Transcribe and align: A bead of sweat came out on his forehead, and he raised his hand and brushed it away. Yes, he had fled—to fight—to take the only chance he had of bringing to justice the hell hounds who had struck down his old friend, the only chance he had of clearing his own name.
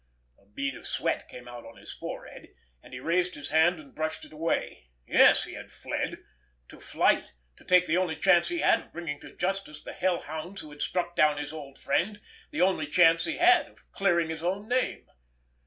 A 0.39 0.47
bead 0.47 0.73
of 0.73 0.87
sweat 0.87 1.29
came 1.29 1.47
out 1.47 1.63
on 1.63 1.77
his 1.77 1.93
forehead, 1.93 2.47
and 2.81 2.91
he 2.91 2.99
raised 2.99 3.35
his 3.35 3.51
hand 3.51 3.79
and 3.79 3.93
brushed 3.93 4.25
it 4.25 4.33
away. 4.33 4.87
Yes, 5.05 5.43
he 5.43 5.53
had 5.53 5.69
fled—to 5.71 6.79
fight—to 6.79 7.63
take 7.65 7.85
the 7.85 7.97
only 7.97 8.15
chance 8.15 8.47
he 8.47 8.61
had 8.61 8.79
of 8.79 8.93
bringing 8.93 9.19
to 9.19 9.35
justice 9.35 9.79
the 9.79 9.93
hell 9.93 10.21
hounds 10.21 10.61
who 10.61 10.71
had 10.71 10.81
struck 10.81 11.15
down 11.15 11.37
his 11.37 11.53
old 11.53 11.77
friend, 11.77 12.19
the 12.49 12.61
only 12.63 12.87
chance 12.87 13.25
he 13.25 13.37
had 13.37 13.67
of 13.69 13.91
clearing 13.91 14.31
his 14.31 14.41
own 14.41 14.67
name. 14.67 15.05